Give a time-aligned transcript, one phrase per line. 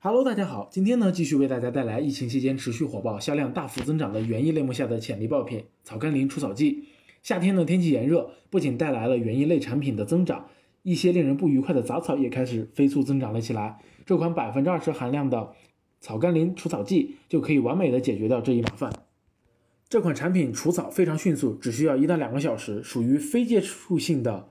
[0.00, 6.84] Hello，大家好，今天呢继续为大家带来疫情期间持续火爆、销量大幅增长的园艺类目下的潜力爆品——草甘膦除草剂。
[7.20, 10.46] 夏天呢天气炎热，不仅带来了园艺类产品的增长，
[10.84, 13.80] 一些令人不愉快的杂草也开始飞速增长了起来。
[14.06, 15.52] 这款百分之二十含量的
[16.00, 18.92] 草甘膦除草剂就可以完美的解决掉这一麻烦。
[19.88, 24.48] 这款产品除草非常迅速，只需要一到两个小时，属于非接触性的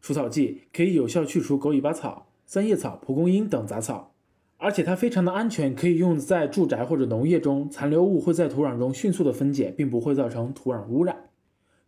[0.00, 4.14] 除草剂，可以有效去除狗尾巴草、三叶草、蒲公英等杂草。
[4.58, 11.16] 而且它非常的安全，可以用在住宅或者农业中，残留物会在土壤中迅速的分解，并不会造成土壤污染。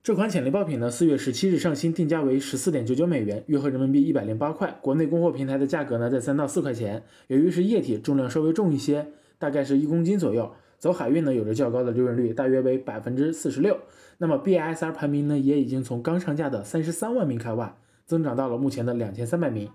[0.02, 4.78] 这款潜力爆品呢，四月十七日上新，定价为十四点九九美元，约合人民币一百零八块。
[4.80, 7.02] 国内供货平台的价格呢，在三到四块钱。
[7.26, 9.08] 由于是液体，重量稍微重一些，
[9.38, 10.52] 大概是一公斤左右。
[10.78, 13.76] 走海运呢，有着较高的利润率，大约为百分之四十六。
[14.18, 19.68] 那么 BISR 排名呢，也已经从刚上架的三十三万名开外，增长到了目前的两千三百名。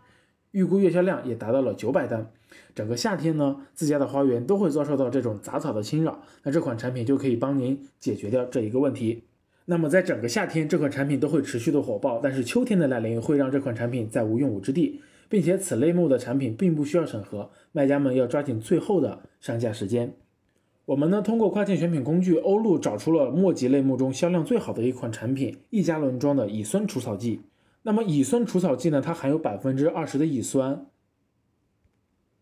[0.53, 2.29] 预估月销量也达到了九百单，
[2.75, 9.23] 整个夏天呢，自家的花园都会遭受到这种杂草的侵扰，那这款产品就可以帮您解决掉这一个问题。
[9.65, 20.13] 那么在整个夏天，这款产品都会持续的火爆，但是秋天的来临会让这款产品再无用武之地，并且此类目的产品并不需要审核，卖家们要抓紧最后的上架时间。
[20.85, 27.41] 我们呢，通过跨境选品工具欧路找出了末级类目中销量最好的一款产品——一加仑装的乙酸除草剂。
[27.85, 29.01] 那么乙酸除草剂呢？
[29.01, 30.85] 它含有百分之二十的乙酸，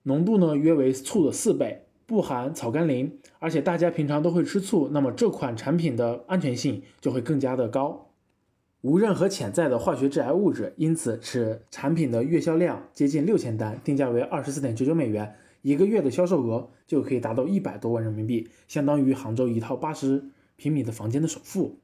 [0.03, 8.11] 浓度呢约为醋的四倍，不含草甘膦，而且大家平常都会吃醋，那么这款产品的安全性就会更加的高，
[8.81, 20.23] 无任何潜在的化学致癌物质，因此此产品的月销量接近六千单，定价为二十四点九九美元，一个月的销售额就可以达到一百多万人民币，相当于杭州一套八十
[20.55, 21.79] 平米的房间的首付。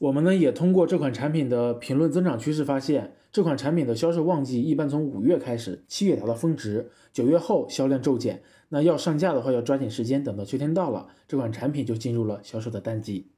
[0.00, 8.42] 我们呢也通过这款产品的评论增长趋势发现，这款产品的销售旺季一般从五月开始，七月达到峰值，九月后销量骤减。
[8.70, 13.30] 那要上架的话，要抓紧时间，等到秋天到了，这款产品就进入了销售的淡季。